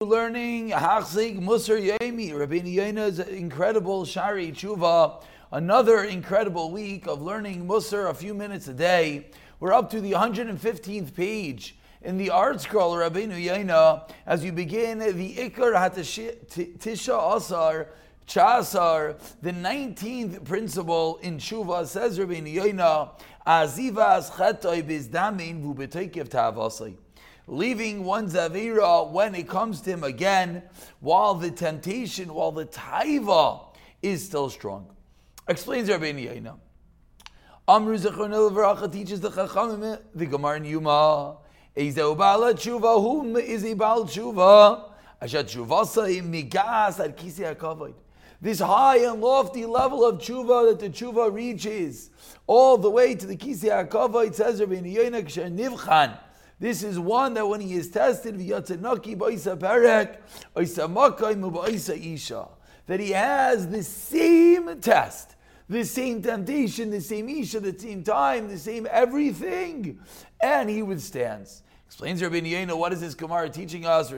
[0.00, 0.70] learning.
[0.70, 8.14] Hachzik Musar Yomi, Rabbeinu Yona's incredible Sharei Tshuva, another incredible week of learning Musar a
[8.14, 9.26] few minutes a day.
[9.58, 15.34] We're up to the 115th page in the ArtScroll Rabbeinu Yona as we begin the
[15.34, 15.74] Ikar
[16.78, 17.88] Tisha Asar
[18.28, 23.10] Chasar, the 19th principle in Tshuva, says Rabbeinu Yona,
[23.44, 26.94] Azivas Chetoy Bizdamin Vubetoikev Tavasai
[27.48, 30.62] leaving one's Avira when it comes to him again,
[31.00, 34.94] while the temptation, while the Taiva is still strong.
[35.48, 36.58] Explains Rabbeinu Yona.
[37.66, 41.38] Amru Zechronel Veracha teaches the Chachamim, the Gemara in Yoma.
[41.76, 44.90] Ezeu Bala Tshuva, whom is a Baal Tshuva?
[45.22, 47.94] Ashat Tshuva Migas Ad Kisi HaKavod
[48.40, 52.10] this high and lofty level of tshuva that the tshuva reaches
[52.46, 54.28] all the way to the kisi hakavod.
[54.28, 56.18] It says Rabbeinu Yona Nivchan
[56.60, 58.38] this is one that when he is tested,
[62.86, 65.36] that he has the same test,
[65.68, 70.00] the same temptation, the same isha, the same time, the same everything,
[70.40, 71.62] and he withstands.
[71.86, 74.10] Explains Rabbeinu Yona, what is this Gemara teaching us?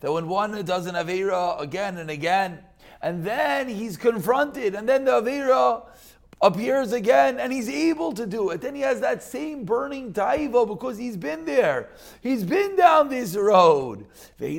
[0.00, 2.58] That when one does an Avera again and again,
[3.02, 5.86] and then he's confronted, and then the Avera
[6.40, 8.60] appears again and he's able to do it.
[8.60, 11.90] Then he has that same burning taiva because he's been there.
[12.20, 14.06] He's been down this road.
[14.38, 14.58] But he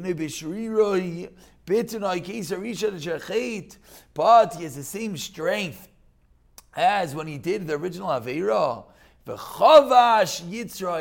[4.63, 5.87] has the same strength
[6.75, 8.83] as when he did the original Aveira.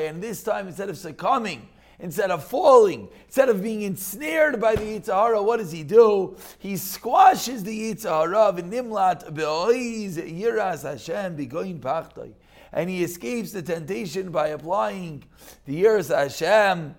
[0.08, 1.68] And this time, instead of succumbing,
[1.98, 6.36] instead of falling, instead of being ensnared by the Yitzhara, what does he do?
[6.58, 12.32] He squashes the Yitzhara v'nimlat be'oiz yiras Hashem b'goyin pachtai.
[12.72, 15.24] And he escapes the temptation by applying
[15.64, 16.94] the yiras Hashem.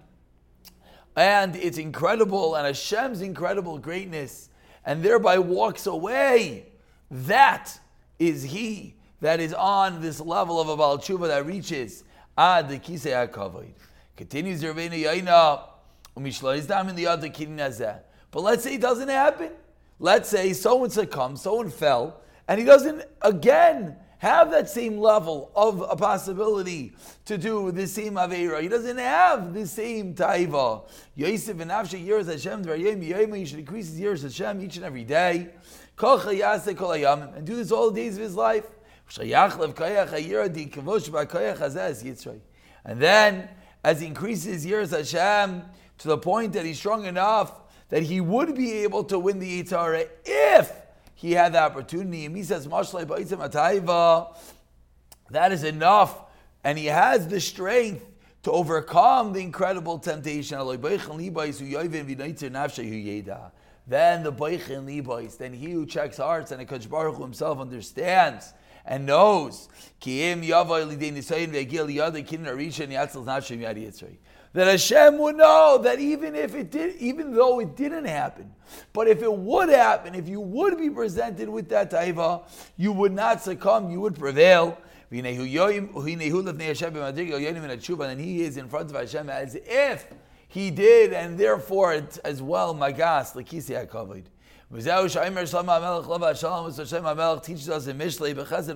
[1.15, 4.49] And it's incredible, and Hashem's incredible greatness,
[4.85, 6.67] and thereby walks away.
[7.09, 7.79] That
[8.19, 12.03] is he that is on this level of a Baal Tshuva that reaches
[12.37, 13.65] ad Kisei HaKavod.
[14.17, 15.61] Continues Rabbeinu Yona,
[16.17, 17.99] Umishloizdam in the other Kirinazeh.
[18.31, 19.51] But let's say it doesn't happen.
[19.99, 25.81] Let's say someone succumbed, someone fell, and he doesn't again have that same level of
[25.81, 26.93] a possibility
[27.25, 28.59] to do the same Aveira.
[28.59, 30.89] He doesn't have the same Taiva.
[31.15, 35.49] Yosef and Afshe yiras Hashem, you should increase his yiras Hashem each and every day.
[35.99, 38.65] And do this all the days of his life.
[42.85, 43.49] And then
[43.83, 45.63] as he increases yiras Hashem
[45.99, 47.53] to the point that he's strong enough
[47.89, 50.71] that he would be able to win the Yitzhara if
[51.15, 52.25] he had the opportunity.
[52.25, 52.67] And he says,
[55.29, 56.21] that is enough.
[56.63, 58.05] And he has the strength
[58.43, 60.57] to overcome the incredible temptation.
[60.59, 60.77] Then
[64.23, 68.53] the Baichin Libais, then he who checks hearts and the Baruch himself understands
[68.87, 69.69] and knows
[74.53, 78.51] that Hashem would know that even if it did, even though it didn't happen,
[78.93, 82.43] but if it would happen, if you would be presented with that taiva,
[82.77, 84.77] you would not succumb, you would prevail.
[85.09, 85.35] And he
[88.41, 90.07] is in front of Hashem as if
[90.47, 94.23] he did, and therefore as well, magas, lakisi hakavod.
[94.69, 95.81] Shlomo
[97.41, 98.67] teaches us in Mishlei with chesed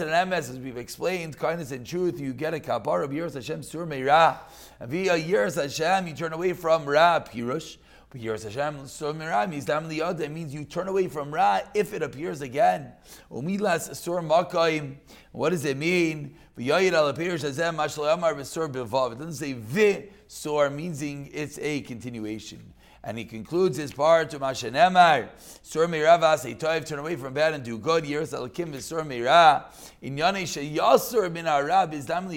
[0.00, 3.62] and emes as we've explained kindness and truth you get a kapar of yiras Hashem
[3.62, 4.38] sur meira
[4.80, 7.76] and via yiras Hashem you turn away from ra pirush
[8.20, 12.02] yiras Hashem sur meira means dam it means you turn away from ra if it
[12.02, 12.92] appears again
[13.30, 14.96] umilas sur makayim
[15.32, 19.52] what does it mean v'yayid al appears Hashem mashal amar v'sur b'vav it doesn't say
[19.52, 22.72] vi sur meaning it's a continuation
[23.06, 25.28] and he concludes his part to Mashanemar,
[25.62, 28.04] Sur Miravas, Toiv, turn away from bad and do good.
[28.04, 29.66] Years Alakim Sur Mira.
[30.02, 32.28] In Yane Shayasur bin Arab is Dam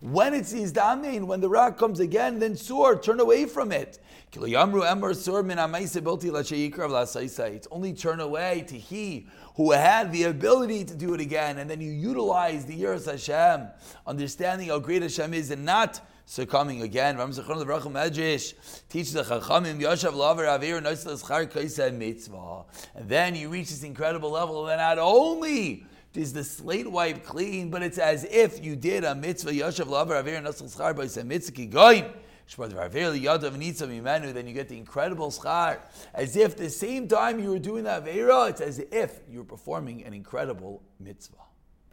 [0.00, 3.98] When it's Izdamin, when the rock comes again, then Sur, turn away from it.
[4.32, 4.46] It's
[7.70, 11.80] only turn away to he who had the ability to do it again, and then
[11.80, 13.66] you utilize the Yiras Hashem,
[14.06, 17.16] understanding how great Hashem is, and not succumbing again.
[17.16, 22.64] Ram teaches the Chachamim Avir Kaisa Mitzvah.
[22.94, 25.86] And then you reach this incredible level, and not only
[26.18, 30.22] is the slate wiped clean, but it's as if you did a mitzvah Yoshav Laver
[30.22, 32.06] Avir Noisel Schar Kaisa Mitzvah Goyim.
[32.56, 35.80] Then you get the incredible schar.
[36.14, 39.44] As if the same time you were doing that Avera, it's as if you were
[39.44, 41.47] performing an incredible mitzvah.